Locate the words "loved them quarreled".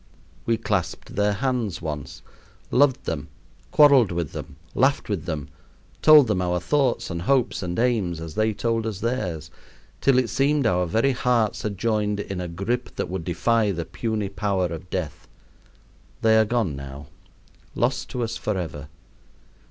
2.71-4.11